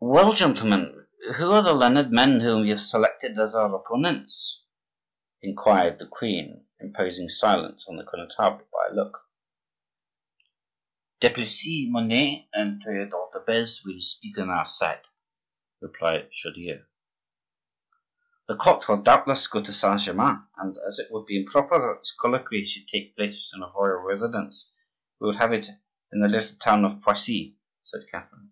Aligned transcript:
"Well, 0.00 0.32
gentlemen, 0.32 1.06
who 1.36 1.52
are 1.52 1.62
the 1.62 1.72
learned 1.72 2.10
men 2.10 2.40
whom 2.40 2.64
you 2.64 2.72
have 2.72 2.80
selected 2.80 3.38
as 3.38 3.54
our 3.54 3.72
opponents?" 3.72 4.64
inquired 5.40 6.00
the 6.00 6.06
queen, 6.08 6.66
imposing 6.80 7.28
silence 7.28 7.86
on 7.86 7.94
the 7.94 8.02
Connetable 8.02 8.66
by 8.72 8.88
a 8.90 8.92
look. 8.92 9.22
"Duplessis 11.20 11.84
Mornay 11.90 12.48
and 12.52 12.82
Theodore 12.82 13.30
de 13.32 13.38
Beze 13.38 13.84
will 13.84 14.00
speak 14.00 14.36
on 14.38 14.50
our 14.50 14.64
side," 14.64 15.02
replied 15.80 16.32
Chaudieu. 16.32 16.84
"The 18.48 18.56
court 18.56 18.88
will 18.88 19.00
doubtless 19.02 19.46
go 19.46 19.62
to 19.62 19.72
Saint 19.72 20.00
Germain, 20.00 20.44
and 20.56 20.76
as 20.88 20.98
it 20.98 21.06
would 21.12 21.26
be 21.26 21.38
improper 21.40 21.78
that 21.78 22.00
this 22.00 22.16
colloquy 22.20 22.64
should 22.64 22.88
take 22.88 23.14
place 23.14 23.52
in 23.54 23.62
a 23.62 23.66
royal 23.70 24.00
residence, 24.02 24.72
we 25.20 25.28
will 25.28 25.38
have 25.38 25.52
it 25.52 25.68
in 26.12 26.18
the 26.18 26.26
little 26.26 26.56
town 26.56 26.84
of 26.84 27.00
Poissy," 27.00 27.58
said 27.84 28.08
Catherine. 28.10 28.50